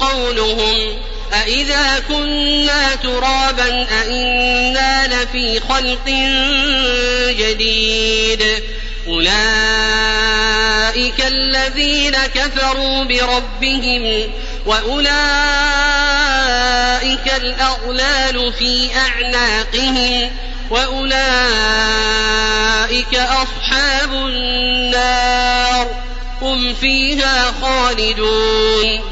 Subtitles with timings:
[0.00, 0.98] قولهم
[1.32, 6.06] أإذا كنا ترابا أإنا لفي خلق
[7.38, 8.44] جديد
[9.08, 9.32] أولئك
[11.26, 14.32] الذين كفروا بربهم
[14.66, 15.12] وأولئك
[17.36, 20.30] الأغلال في أعناقهم
[20.70, 21.22] وأولئك
[23.14, 25.86] أصحاب النار
[26.42, 29.11] هم فيها خالدون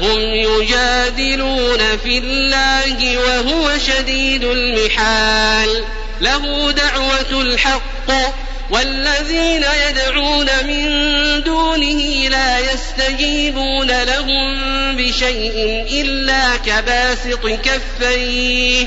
[0.00, 5.84] وهم يجادلون في الله وهو شديد المحال.
[6.20, 8.10] له دعوة الحق
[8.70, 10.88] والذين يدعون من
[11.42, 14.56] دونه لا يستجيبون لهم
[14.96, 18.86] بشيء إلا كباسط كفيه.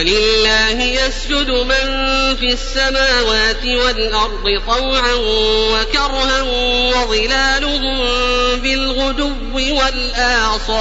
[0.00, 5.12] ولله يسجد من في السماوات والأرض طوعا
[5.72, 8.10] وكرها وظلالهم
[8.60, 10.80] بالغدو والآصال.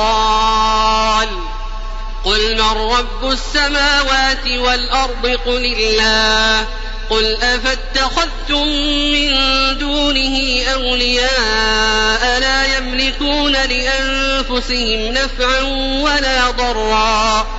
[2.25, 6.67] قل من رب السماوات والأرض؟ قل الله.
[7.09, 8.67] قل أفاتخذتم
[9.13, 9.33] من
[9.77, 15.61] دونه أولياء لا يملكون لأنفسهم نفعا
[16.03, 17.58] ولا ضرا.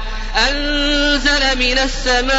[0.37, 2.31] أنزل من السماء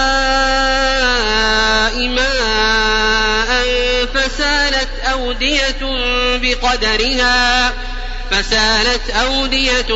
[2.09, 3.67] ماء
[4.15, 5.77] فسالت أودية
[6.37, 7.73] بقدرها
[8.31, 9.87] فسالت أودية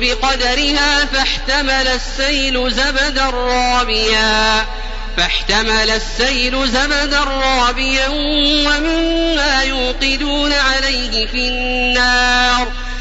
[0.00, 4.66] بقدرها فاحتمل السيل زبدا رابيا
[5.16, 12.72] فاحتمل السيل زبدا رابيا ومما يوقدون عليه في النار.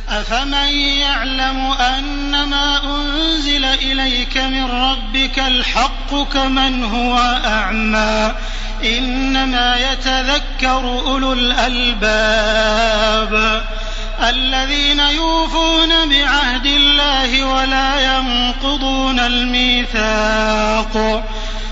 [0.09, 0.69] أفمن
[0.99, 8.35] يعلم أنما أنزل إليك من ربك الحق كمن هو أعمى؟
[8.83, 13.35] إنما يتذكر أولو الألباب
[14.29, 21.23] الذين يوفون بعهد الله ولا ينقضون الميثاق.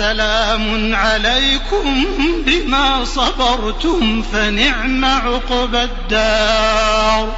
[0.00, 2.04] سلام عليكم
[2.46, 7.36] بما صبرتم فنعم عقبى الدار.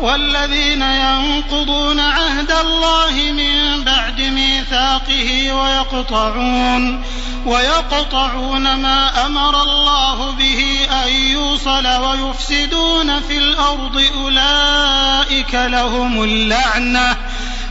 [0.00, 7.04] والذين ينقضون عهد الله من بعد ميثاقه ويقطعون
[7.46, 17.16] ويقطعون ما أمر الله به أن يوصل ويفسدون في الأرض أولئك لهم اللعنة.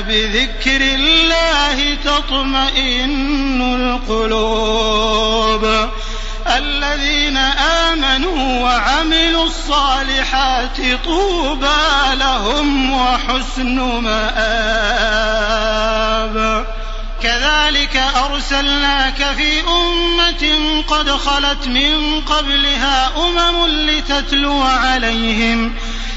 [0.00, 5.88] بذكر الله تطمئن القلوب.
[6.56, 15.52] الذين آمنوا وعملوا الصالحات طوبى لهم وحسن مآب.
[17.22, 25.74] كذلك أرسلناك في أمة قد خلت من قبلها أمم لتتلو عليهم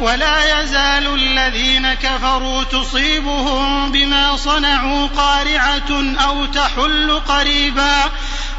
[0.00, 8.02] ولا يزال الذين كفروا تصيبهم بما صنعوا قارعة أو تحل قريبا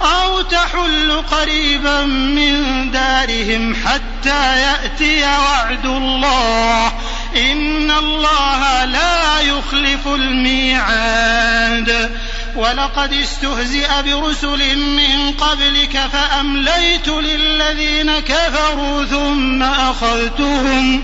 [0.01, 6.87] أو تحل قريبا من دارهم حتى يأتي وعد الله.
[7.35, 12.17] إن الله لا يخلف الميعاد.
[12.55, 21.03] ولقد استهزئ برسل من قبلك فأمليت للذين كفروا ثم أخذتهم.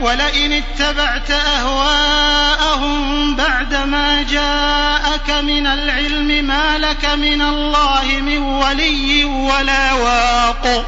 [0.00, 2.98] ولئن اتبعت أهواءهم
[3.36, 10.86] بعدما جاءك من العلم ما لك من الله من ولي ولا واق.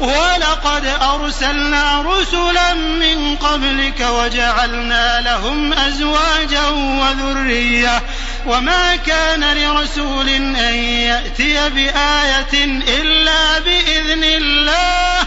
[0.00, 8.02] ولقد أرسلنا رسلا من قبلك وجعلنا لهم أزواجا وذرية.
[8.46, 15.26] وما كان لرسول أن يأتي بآية إلا بإذن الله.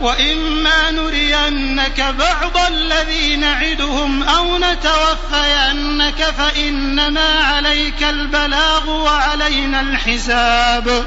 [0.00, 11.06] وإما نرينك بعض الذي نعدهم أو نتوفينك فإنما عليك البلاغ وعلينا الحساب.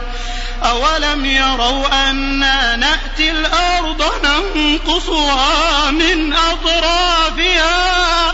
[0.64, 8.34] أولم يروا أنا نأتي الأرض ننقصها من أطرافها